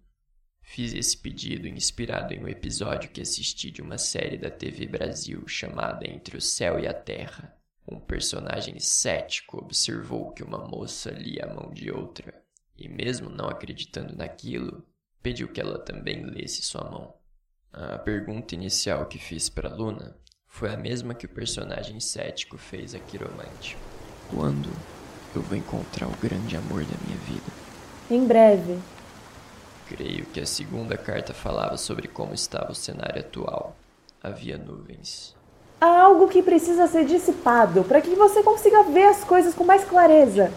Fiz 0.72 0.94
esse 0.94 1.16
pedido 1.16 1.66
inspirado 1.66 2.32
em 2.32 2.44
um 2.44 2.46
episódio 2.46 3.10
que 3.10 3.20
assisti 3.20 3.72
de 3.72 3.82
uma 3.82 3.98
série 3.98 4.38
da 4.38 4.48
TV 4.48 4.86
Brasil 4.86 5.42
chamada 5.48 6.08
Entre 6.08 6.36
o 6.36 6.40
Céu 6.40 6.78
e 6.78 6.86
a 6.86 6.94
Terra. 6.94 7.52
Um 7.90 7.98
personagem 7.98 8.78
cético 8.78 9.58
observou 9.58 10.30
que 10.30 10.44
uma 10.44 10.58
moça 10.58 11.10
lia 11.10 11.44
a 11.44 11.52
mão 11.52 11.72
de 11.74 11.90
outra, 11.90 12.32
e 12.78 12.88
mesmo 12.88 13.28
não 13.28 13.48
acreditando 13.48 14.14
naquilo, 14.14 14.86
pediu 15.20 15.48
que 15.48 15.60
ela 15.60 15.76
também 15.76 16.24
lesse 16.24 16.62
sua 16.62 16.88
mão. 16.88 17.14
A 17.72 17.98
pergunta 17.98 18.54
inicial 18.54 19.06
que 19.06 19.18
fiz 19.18 19.48
para 19.48 19.74
Luna 19.74 20.16
foi 20.46 20.72
a 20.72 20.76
mesma 20.76 21.16
que 21.16 21.26
o 21.26 21.34
personagem 21.34 21.98
cético 21.98 22.56
fez 22.56 22.94
a 22.94 23.00
Quiromante. 23.00 23.76
Quando 24.30 24.70
eu 25.34 25.42
vou 25.42 25.58
encontrar 25.58 26.06
o 26.06 26.16
grande 26.18 26.56
amor 26.56 26.84
da 26.84 26.96
minha 27.04 27.18
vida? 27.26 27.52
Em 28.08 28.24
breve. 28.24 28.78
Creio 29.90 30.24
que 30.26 30.38
a 30.38 30.46
segunda 30.46 30.96
carta 30.96 31.34
falava 31.34 31.76
sobre 31.76 32.06
como 32.06 32.32
estava 32.32 32.70
o 32.70 32.76
cenário 32.76 33.20
atual. 33.20 33.76
Havia 34.22 34.56
nuvens. 34.56 35.34
Há 35.80 36.02
algo 36.02 36.28
que 36.28 36.44
precisa 36.44 36.86
ser 36.86 37.04
dissipado 37.04 37.82
para 37.82 38.00
que 38.00 38.14
você 38.14 38.40
consiga 38.40 38.84
ver 38.84 39.08
as 39.08 39.24
coisas 39.24 39.52
com 39.52 39.64
mais 39.64 39.82
clareza. 39.84 40.52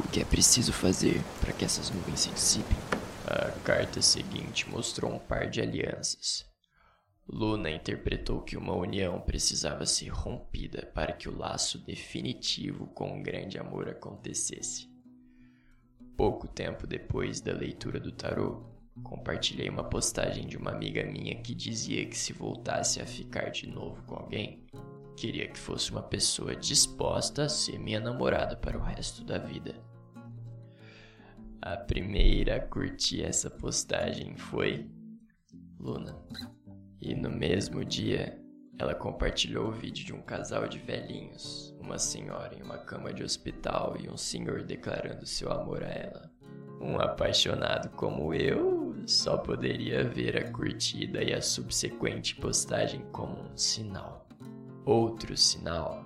O 0.00 0.08
que 0.08 0.20
é 0.20 0.24
preciso 0.24 0.72
fazer 0.72 1.22
para 1.40 1.52
que 1.52 1.64
essas 1.64 1.90
nuvens 1.90 2.20
se 2.20 2.30
dissipem? 2.30 2.76
A 3.24 3.52
carta 3.62 4.02
seguinte 4.02 4.68
mostrou 4.68 5.12
um 5.12 5.18
par 5.20 5.48
de 5.48 5.60
alianças. 5.60 6.44
Luna 7.28 7.70
interpretou 7.70 8.40
que 8.40 8.56
uma 8.56 8.74
união 8.74 9.20
precisava 9.20 9.86
ser 9.86 10.08
rompida 10.08 10.90
para 10.92 11.12
que 11.12 11.28
o 11.28 11.38
laço 11.38 11.78
definitivo 11.78 12.88
com 12.88 13.16
um 13.16 13.22
grande 13.22 13.60
amor 13.60 13.88
acontecesse. 13.88 14.92
Pouco 16.16 16.46
tempo 16.46 16.86
depois 16.86 17.40
da 17.40 17.52
leitura 17.52 17.98
do 17.98 18.12
tarô, 18.12 18.62
compartilhei 19.02 19.68
uma 19.68 19.84
postagem 19.84 20.46
de 20.46 20.56
uma 20.56 20.70
amiga 20.70 21.04
minha 21.04 21.34
que 21.42 21.54
dizia 21.54 22.06
que 22.06 22.16
se 22.16 22.32
voltasse 22.32 23.00
a 23.00 23.06
ficar 23.06 23.50
de 23.50 23.66
novo 23.66 24.02
com 24.04 24.14
alguém, 24.14 24.64
queria 25.16 25.48
que 25.48 25.58
fosse 25.58 25.90
uma 25.90 26.02
pessoa 26.02 26.54
disposta 26.54 27.44
a 27.44 27.48
ser 27.48 27.78
minha 27.78 27.98
namorada 27.98 28.56
para 28.56 28.78
o 28.78 28.82
resto 28.82 29.24
da 29.24 29.38
vida. 29.38 29.74
A 31.60 31.76
primeira 31.76 32.56
a 32.56 32.60
curtir 32.60 33.22
essa 33.22 33.50
postagem 33.50 34.36
foi 34.36 34.88
Luna. 35.80 36.16
E 37.00 37.14
no 37.14 37.30
mesmo 37.30 37.84
dia, 37.84 38.38
ela 38.78 38.94
compartilhou 38.94 39.68
o 39.68 39.72
vídeo 39.72 40.04
de 40.04 40.12
um 40.12 40.20
casal 40.20 40.66
de 40.66 40.78
velhinhos, 40.78 41.74
uma 41.80 41.98
senhora 41.98 42.54
em 42.54 42.62
uma 42.62 42.78
cama 42.78 43.12
de 43.12 43.22
hospital 43.22 43.96
e 43.98 44.08
um 44.08 44.16
senhor 44.16 44.62
declarando 44.62 45.26
seu 45.26 45.52
amor 45.52 45.84
a 45.84 45.88
ela. 45.88 46.30
Um 46.80 47.00
apaixonado 47.00 47.90
como 47.90 48.34
eu 48.34 48.94
só 49.06 49.36
poderia 49.36 50.04
ver 50.04 50.36
a 50.36 50.50
curtida 50.50 51.22
e 51.22 51.32
a 51.32 51.40
subsequente 51.40 52.36
postagem 52.36 53.04
como 53.12 53.40
um 53.40 53.56
sinal. 53.56 54.26
Outro 54.84 55.36
sinal 55.36 56.04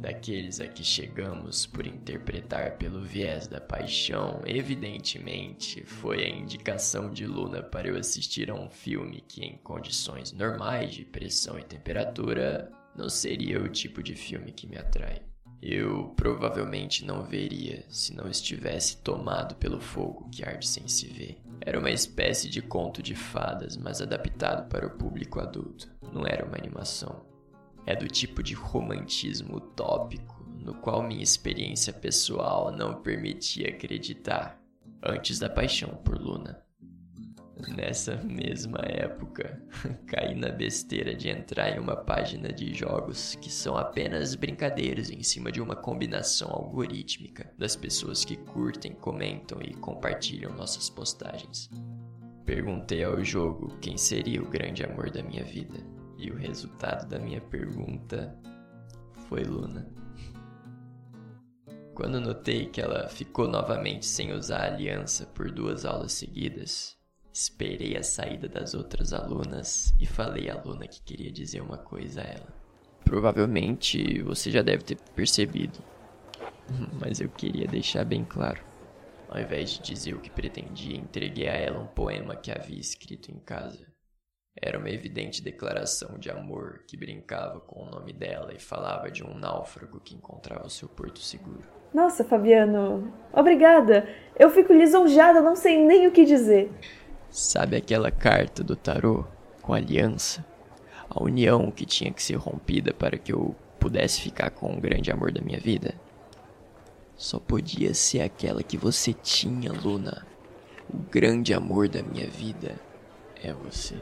daqueles 0.00 0.60
a 0.60 0.68
que 0.68 0.84
chegamos 0.84 1.66
por 1.66 1.86
interpretar 1.86 2.76
pelo 2.76 3.02
viés 3.02 3.46
da 3.46 3.60
paixão, 3.60 4.42
evidentemente 4.46 5.84
foi 5.84 6.24
a 6.24 6.28
indicação 6.28 7.10
de 7.10 7.26
Luna 7.26 7.62
para 7.62 7.88
eu 7.88 7.96
assistir 7.96 8.50
a 8.50 8.54
um 8.54 8.70
filme 8.70 9.22
que, 9.26 9.44
em 9.44 9.56
condições 9.58 10.32
normais 10.32 10.94
de 10.94 11.04
pressão 11.04 11.58
e 11.58 11.62
temperatura, 11.62 12.70
não 12.96 13.08
seria 13.08 13.62
o 13.62 13.68
tipo 13.68 14.02
de 14.02 14.14
filme 14.14 14.52
que 14.52 14.66
me 14.66 14.76
atrai. 14.76 15.22
Eu 15.60 16.14
provavelmente 16.16 17.04
não 17.04 17.24
veria 17.24 17.84
se 17.88 18.14
não 18.14 18.28
estivesse 18.28 18.98
tomado 18.98 19.56
pelo 19.56 19.80
fogo 19.80 20.28
que 20.30 20.44
arde 20.44 20.66
sem 20.66 20.86
se 20.86 21.06
ver. 21.08 21.40
Era 21.60 21.78
uma 21.78 21.90
espécie 21.90 22.48
de 22.48 22.62
conto 22.62 23.02
de 23.02 23.14
fadas, 23.14 23.76
mas 23.76 24.00
adaptado 24.00 24.68
para 24.68 24.86
o 24.86 24.96
público 24.96 25.40
adulto. 25.40 25.90
Não 26.12 26.24
era 26.24 26.44
uma 26.44 26.56
animação 26.56 27.27
é 27.88 27.96
do 27.96 28.06
tipo 28.06 28.42
de 28.42 28.52
romantismo 28.52 29.56
utópico 29.56 30.44
no 30.60 30.74
qual 30.74 31.02
minha 31.02 31.22
experiência 31.22 31.90
pessoal 31.90 32.70
não 32.70 33.00
permitia 33.00 33.70
acreditar 33.70 34.60
antes 35.02 35.38
da 35.38 35.48
paixão 35.48 35.88
por 36.04 36.20
Luna. 36.20 36.62
Nessa 37.74 38.16
mesma 38.16 38.80
época, 38.82 39.62
caí 40.06 40.34
na 40.34 40.50
besteira 40.50 41.14
de 41.14 41.30
entrar 41.30 41.74
em 41.74 41.78
uma 41.78 41.96
página 41.96 42.52
de 42.52 42.74
jogos 42.74 43.34
que 43.36 43.50
são 43.50 43.74
apenas 43.74 44.34
brincadeiras 44.34 45.08
em 45.10 45.22
cima 45.22 45.50
de 45.50 45.62
uma 45.62 45.74
combinação 45.74 46.50
algorítmica 46.50 47.50
das 47.56 47.74
pessoas 47.74 48.22
que 48.22 48.36
curtem, 48.36 48.92
comentam 48.92 49.62
e 49.62 49.72
compartilham 49.72 50.52
nossas 50.52 50.90
postagens. 50.90 51.70
Perguntei 52.44 53.02
ao 53.02 53.24
jogo 53.24 53.78
quem 53.80 53.96
seria 53.96 54.42
o 54.42 54.50
grande 54.50 54.84
amor 54.84 55.10
da 55.10 55.22
minha 55.22 55.42
vida. 55.42 55.97
E 56.18 56.30
o 56.32 56.36
resultado 56.36 57.08
da 57.08 57.18
minha 57.18 57.40
pergunta 57.40 58.36
foi 59.28 59.44
Luna. 59.44 59.88
Quando 61.94 62.20
notei 62.20 62.66
que 62.66 62.80
ela 62.80 63.08
ficou 63.08 63.46
novamente 63.46 64.04
sem 64.04 64.32
usar 64.32 64.62
a 64.62 64.66
aliança 64.66 65.26
por 65.26 65.50
duas 65.50 65.84
aulas 65.84 66.12
seguidas, 66.12 66.98
esperei 67.32 67.96
a 67.96 68.02
saída 68.02 68.48
das 68.48 68.74
outras 68.74 69.12
alunas 69.12 69.94
e 70.00 70.06
falei 70.06 70.50
à 70.50 70.60
Luna 70.60 70.88
que 70.88 71.02
queria 71.02 71.30
dizer 71.30 71.60
uma 71.60 71.78
coisa 71.78 72.20
a 72.20 72.24
ela. 72.24 72.54
Provavelmente 73.04 74.20
você 74.22 74.50
já 74.50 74.60
deve 74.60 74.82
ter 74.82 74.96
percebido, 75.14 75.78
mas 77.00 77.20
eu 77.20 77.28
queria 77.28 77.66
deixar 77.66 78.04
bem 78.04 78.24
claro. 78.24 78.62
Ao 79.28 79.40
invés 79.40 79.70
de 79.70 79.82
dizer 79.82 80.14
o 80.14 80.20
que 80.20 80.30
pretendia, 80.30 80.96
entreguei 80.96 81.48
a 81.48 81.52
ela 81.52 81.78
um 81.78 81.86
poema 81.86 82.34
que 82.34 82.50
havia 82.50 82.80
escrito 82.80 83.30
em 83.30 83.38
casa. 83.38 83.97
Era 84.60 84.78
uma 84.78 84.90
evidente 84.90 85.40
declaração 85.40 86.18
de 86.18 86.30
amor 86.30 86.82
que 86.86 86.96
brincava 86.96 87.60
com 87.60 87.84
o 87.84 87.90
nome 87.90 88.12
dela 88.12 88.52
e 88.52 88.60
falava 88.60 89.08
de 89.10 89.24
um 89.24 89.32
náufrago 89.34 90.00
que 90.00 90.16
encontrava 90.16 90.66
o 90.66 90.70
seu 90.70 90.88
porto 90.88 91.20
seguro. 91.20 91.62
Nossa, 91.94 92.24
Fabiano, 92.24 93.12
obrigada. 93.32 94.08
Eu 94.36 94.50
fico 94.50 94.72
lisonjada, 94.72 95.40
não 95.40 95.54
sei 95.54 95.78
nem 95.78 96.06
o 96.06 96.12
que 96.12 96.24
dizer. 96.24 96.70
Sabe 97.30 97.76
aquela 97.76 98.10
carta 98.10 98.64
do 98.64 98.74
tarô 98.74 99.24
com 99.62 99.72
a 99.72 99.76
aliança? 99.76 100.44
A 101.08 101.22
união 101.22 101.70
que 101.70 101.86
tinha 101.86 102.12
que 102.12 102.22
ser 102.22 102.34
rompida 102.34 102.92
para 102.92 103.16
que 103.16 103.32
eu 103.32 103.54
pudesse 103.78 104.20
ficar 104.20 104.50
com 104.50 104.74
o 104.74 104.80
grande 104.80 105.10
amor 105.10 105.30
da 105.30 105.40
minha 105.40 105.58
vida? 105.60 105.94
Só 107.16 107.38
podia 107.38 107.94
ser 107.94 108.22
aquela 108.22 108.62
que 108.62 108.76
você 108.76 109.12
tinha, 109.12 109.72
Luna. 109.72 110.26
O 110.92 110.98
grande 111.10 111.54
amor 111.54 111.88
da 111.88 112.02
minha 112.02 112.26
vida 112.28 112.76
é 113.42 113.52
você. 113.52 113.96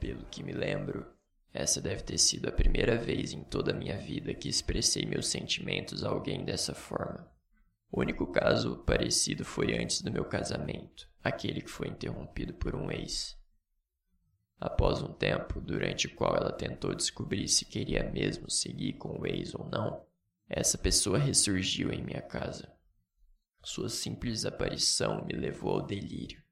Pelo 0.00 0.24
que 0.26 0.42
me 0.42 0.52
lembro, 0.52 1.06
essa 1.52 1.80
deve 1.80 2.02
ter 2.02 2.18
sido 2.18 2.48
a 2.48 2.52
primeira 2.52 2.96
vez 2.96 3.32
em 3.32 3.42
toda 3.42 3.72
a 3.72 3.74
minha 3.74 3.96
vida 3.96 4.34
que 4.34 4.48
expressei 4.48 5.06
meus 5.06 5.28
sentimentos 5.28 6.04
a 6.04 6.10
alguém 6.10 6.44
dessa 6.44 6.74
forma. 6.74 7.26
O 7.90 8.00
único 8.00 8.26
caso 8.26 8.76
parecido 8.84 9.44
foi 9.44 9.74
antes 9.74 10.02
do 10.02 10.12
meu 10.12 10.24
casamento, 10.24 11.08
aquele 11.22 11.62
que 11.62 11.70
foi 11.70 11.88
interrompido 11.88 12.52
por 12.54 12.74
um 12.74 12.90
ex. 12.90 13.38
Após 14.60 15.02
um 15.02 15.12
tempo, 15.12 15.60
durante 15.60 16.06
o 16.06 16.14
qual 16.14 16.34
ela 16.36 16.52
tentou 16.52 16.94
descobrir 16.94 17.48
se 17.48 17.64
queria 17.64 18.10
mesmo 18.10 18.50
seguir 18.50 18.94
com 18.94 19.20
o 19.20 19.26
ex 19.26 19.54
ou 19.54 19.68
não, 19.68 20.04
essa 20.48 20.78
pessoa 20.78 21.18
ressurgiu 21.18 21.92
em 21.92 22.02
minha 22.02 22.22
casa. 22.22 22.72
Sua 23.62 23.88
simples 23.88 24.44
aparição 24.44 25.24
me 25.24 25.34
levou 25.34 25.72
ao 25.72 25.86
delírio. 25.86 26.45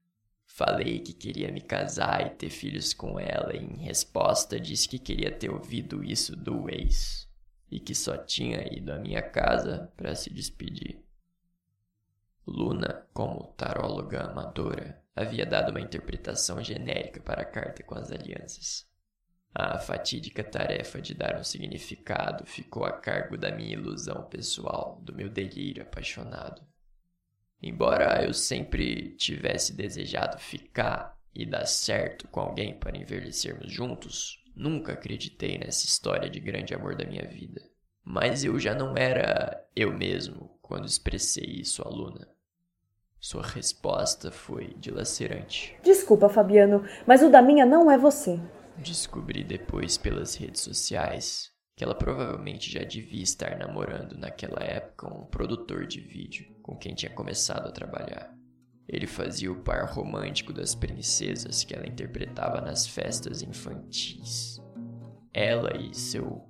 Falei 0.55 0.99
que 0.99 1.11
queria 1.11 1.51
me 1.51 1.59
casar 1.59 2.25
e 2.25 2.29
ter 2.29 2.49
filhos 2.49 2.93
com 2.93 3.19
ela, 3.19 3.53
e 3.53 3.57
em 3.57 3.75
resposta 3.75 4.57
disse 4.57 4.87
que 4.87 4.97
queria 4.97 5.29
ter 5.29 5.51
ouvido 5.51 6.01
isso 6.01 6.33
do 6.33 6.69
ex 6.69 7.29
e 7.69 7.77
que 7.77 7.93
só 7.93 8.15
tinha 8.15 8.65
ido 8.73 8.93
à 8.93 8.97
minha 8.97 9.21
casa 9.21 9.91
para 9.97 10.15
se 10.15 10.33
despedir. 10.33 11.03
Luna, 12.47 13.05
como 13.13 13.53
taróloga 13.57 14.27
amadora, 14.27 15.03
havia 15.13 15.45
dado 15.45 15.71
uma 15.71 15.81
interpretação 15.81 16.63
genérica 16.63 17.19
para 17.19 17.41
a 17.41 17.45
carta 17.45 17.83
com 17.83 17.95
as 17.95 18.09
alianças. 18.09 18.87
A 19.53 19.77
fatídica 19.77 20.41
tarefa 20.41 21.01
de 21.01 21.13
dar 21.13 21.37
um 21.37 21.43
significado 21.43 22.45
ficou 22.45 22.85
a 22.85 22.93
cargo 22.93 23.37
da 23.37 23.51
minha 23.51 23.73
ilusão 23.73 24.23
pessoal, 24.29 25.01
do 25.03 25.13
meu 25.13 25.27
delírio 25.27 25.83
apaixonado. 25.83 26.65
Embora 27.65 28.23
eu 28.23 28.31
sempre 28.31 29.15
tivesse 29.15 29.73
desejado 29.73 30.37
ficar 30.37 31.17
e 31.33 31.47
dar 31.47 31.65
certo 31.65 32.27
com 32.27 32.39
alguém 32.39 32.77
para 32.77 32.95
envelhecermos 32.95 33.73
juntos, 33.73 34.39
nunca 34.55 34.93
acreditei 34.93 35.57
nessa 35.57 35.87
história 35.87 36.29
de 36.29 36.39
grande 36.39 36.75
amor 36.75 36.95
da 36.95 37.07
minha 37.07 37.25
vida. 37.25 37.59
Mas 38.03 38.43
eu 38.43 38.59
já 38.59 38.75
não 38.75 38.95
era 38.95 39.67
eu 39.75 39.91
mesmo 39.91 40.59
quando 40.61 40.85
expressei 40.85 41.43
isso 41.43 41.81
à 41.81 41.89
Luna. 41.89 42.27
Sua 43.19 43.41
resposta 43.41 44.29
foi 44.29 44.75
dilacerante. 44.77 45.75
Desculpa, 45.81 46.29
Fabiano, 46.29 46.85
mas 47.07 47.23
o 47.23 47.31
da 47.31 47.41
minha 47.41 47.65
não 47.65 47.89
é 47.89 47.97
você. 47.97 48.39
Descobri 48.77 49.43
depois 49.43 49.97
pelas 49.97 50.35
redes 50.35 50.61
sociais 50.61 51.51
que 51.75 51.83
ela 51.83 51.95
provavelmente 51.95 52.71
já 52.71 52.83
devia 52.83 53.23
estar 53.23 53.57
namorando 53.57 54.15
naquela 54.19 54.63
época 54.63 55.11
um 55.11 55.25
produtor 55.25 55.87
de 55.87 55.99
vídeo 55.99 56.54
com 56.65 56.75
quem 56.75 56.95
tinha 56.95 57.11
começado 57.11 57.67
a 57.67 57.71
trabalhar. 57.71 58.35
Ele 58.89 59.05
fazia 59.05 59.51
o 59.51 59.61
par 59.61 59.87
romântico 59.93 60.51
das 60.51 60.73
princesas 60.73 61.63
que 61.63 61.75
ela 61.75 61.87
interpretava 61.87 62.59
nas 62.59 62.87
festas 62.87 63.43
infantis. 63.43 64.59
Ela 65.31 65.77
e 65.77 65.93
seu 65.93 66.49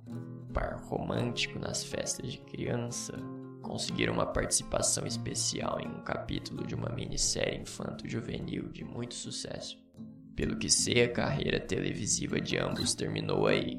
par 0.54 0.80
romântico 0.84 1.58
nas 1.58 1.84
festas 1.84 2.32
de 2.32 2.38
criança 2.38 3.12
conseguiram 3.60 4.14
uma 4.14 4.24
participação 4.24 5.06
especial 5.06 5.78
em 5.80 5.88
um 5.88 6.02
capítulo 6.02 6.66
de 6.66 6.74
uma 6.74 6.88
minissérie 6.88 7.60
infanto-juvenil 7.60 8.70
de 8.70 8.84
muito 8.84 9.14
sucesso. 9.14 9.76
Pelo 10.34 10.56
que 10.56 10.70
sei, 10.70 11.04
a 11.04 11.12
carreira 11.12 11.60
televisiva 11.60 12.40
de 12.40 12.56
ambos 12.56 12.94
terminou 12.94 13.46
aí, 13.46 13.76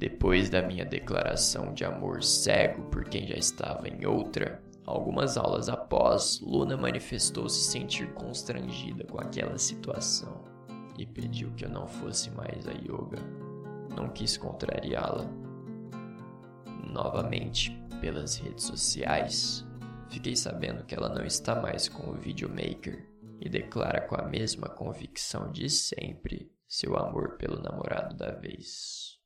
depois 0.00 0.48
da 0.48 0.62
minha 0.62 0.86
declaração 0.86 1.74
de 1.74 1.84
amor 1.84 2.22
cego 2.22 2.84
por 2.84 3.04
quem 3.04 3.26
já 3.26 3.36
estava 3.36 3.86
em 3.86 4.06
outra, 4.06 4.62
algumas 4.86 5.36
aulas 5.36 5.68
após, 5.68 6.40
Luna 6.40 6.74
manifestou 6.74 7.50
se 7.50 7.70
sentir 7.70 8.10
constrangida 8.14 9.04
com 9.04 9.20
aquela 9.20 9.58
situação 9.58 10.42
e 10.98 11.04
pediu 11.04 11.52
que 11.52 11.66
eu 11.66 11.68
não 11.68 11.86
fosse 11.86 12.30
mais 12.30 12.66
a 12.66 12.72
yoga. 12.72 13.18
Não 13.94 14.08
quis 14.08 14.38
contrariá-la. 14.38 15.26
Novamente, 16.90 17.78
pelas 18.00 18.36
redes 18.36 18.64
sociais, 18.64 19.66
fiquei 20.08 20.34
sabendo 20.34 20.82
que 20.82 20.94
ela 20.94 21.10
não 21.10 21.26
está 21.26 21.60
mais 21.60 21.90
com 21.90 22.10
o 22.10 22.14
videomaker 22.14 23.06
e 23.38 23.50
declara 23.50 24.00
com 24.00 24.16
a 24.18 24.22
mesma 24.22 24.66
convicção 24.66 25.52
de 25.52 25.68
sempre 25.68 26.50
seu 26.66 26.96
amor 26.96 27.36
pelo 27.36 27.60
namorado 27.60 28.16
da 28.16 28.30
vez. 28.30 29.19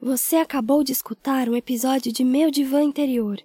Você 0.00 0.36
acabou 0.36 0.84
de 0.84 0.92
escutar 0.92 1.48
um 1.48 1.56
episódio 1.56 2.12
de 2.12 2.22
Meu 2.22 2.50
Divã 2.50 2.82
Interior, 2.82 3.38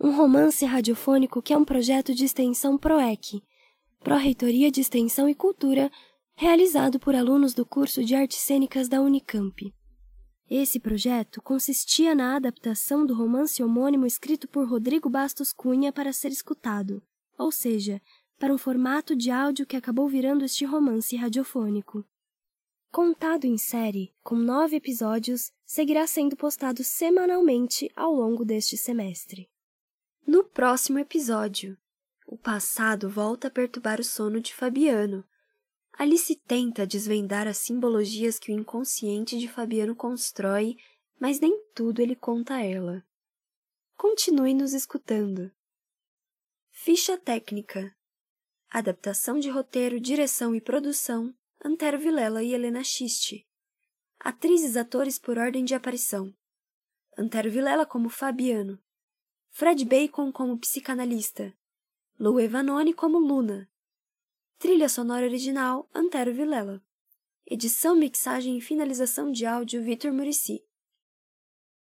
um 0.00 0.10
romance 0.16 0.64
radiofônico 0.64 1.42
que 1.42 1.52
é 1.52 1.56
um 1.56 1.64
projeto 1.64 2.14
de 2.14 2.24
extensão 2.24 2.78
PROEC, 2.78 3.42
Pró-Reitoria 4.00 4.70
de 4.70 4.80
Extensão 4.80 5.28
e 5.28 5.34
Cultura, 5.34 5.90
realizado 6.34 6.98
por 6.98 7.14
alunos 7.14 7.54
do 7.54 7.64
curso 7.64 8.02
de 8.02 8.14
Artes 8.14 8.38
Cênicas 8.38 8.88
da 8.88 9.00
Unicamp. 9.00 9.72
Esse 10.54 10.78
projeto 10.78 11.40
consistia 11.40 12.14
na 12.14 12.36
adaptação 12.36 13.06
do 13.06 13.14
romance 13.14 13.62
homônimo 13.62 14.04
escrito 14.04 14.46
por 14.46 14.68
Rodrigo 14.68 15.08
Bastos 15.08 15.50
Cunha 15.50 15.90
para 15.90 16.12
ser 16.12 16.28
escutado, 16.28 17.02
ou 17.38 17.50
seja, 17.50 18.02
para 18.38 18.52
um 18.52 18.58
formato 18.58 19.16
de 19.16 19.30
áudio 19.30 19.64
que 19.64 19.76
acabou 19.76 20.06
virando 20.10 20.44
este 20.44 20.66
romance 20.66 21.16
radiofônico. 21.16 22.04
Contado 22.90 23.46
em 23.46 23.56
série, 23.56 24.14
com 24.22 24.34
nove 24.34 24.76
episódios, 24.76 25.50
seguirá 25.64 26.06
sendo 26.06 26.36
postado 26.36 26.84
semanalmente 26.84 27.90
ao 27.96 28.12
longo 28.12 28.44
deste 28.44 28.76
semestre. 28.76 29.48
No 30.26 30.44
próximo 30.44 30.98
episódio, 30.98 31.78
o 32.26 32.36
passado 32.36 33.08
volta 33.08 33.48
a 33.48 33.50
perturbar 33.50 33.98
o 34.00 34.04
sono 34.04 34.38
de 34.38 34.54
Fabiano, 34.54 35.24
Alice 35.92 36.34
tenta 36.46 36.86
desvendar 36.86 37.46
as 37.46 37.58
simbologias 37.58 38.38
que 38.38 38.50
o 38.50 38.54
inconsciente 38.54 39.38
de 39.38 39.46
Fabiano 39.46 39.94
constrói, 39.94 40.76
mas 41.20 41.38
nem 41.38 41.62
tudo 41.74 42.00
ele 42.00 42.16
conta 42.16 42.54
a 42.54 42.64
ela. 42.64 43.04
Continue 43.96 44.54
nos 44.54 44.72
escutando. 44.72 45.52
Ficha 46.70 47.16
técnica. 47.18 47.94
Adaptação 48.70 49.38
de 49.38 49.50
roteiro, 49.50 50.00
direção 50.00 50.54
e 50.54 50.60
produção, 50.60 51.32
Antero 51.64 51.98
Vilela 51.98 52.42
e 52.42 52.54
Helena 52.54 52.82
Schiste. 52.82 53.46
Atrizes 54.18 54.76
atores 54.76 55.18
por 55.18 55.38
ordem 55.38 55.64
de 55.64 55.74
aparição. 55.74 56.34
Antero 57.16 57.50
Vilela 57.50 57.84
como 57.84 58.08
Fabiano. 58.08 58.82
Fred 59.50 59.84
Bacon 59.84 60.32
como 60.32 60.58
psicanalista. 60.58 61.54
Lou 62.18 62.40
Evanoni 62.40 62.94
como 62.94 63.18
Luna. 63.18 63.70
Trilha 64.62 64.88
sonora 64.88 65.26
original 65.26 65.90
Antero 65.92 66.32
Vilela. 66.32 66.80
Edição, 67.44 67.96
mixagem 67.96 68.56
e 68.56 68.60
finalização 68.60 69.32
de 69.32 69.44
áudio 69.44 69.82
Vitor 69.82 70.12
Murici. 70.12 70.62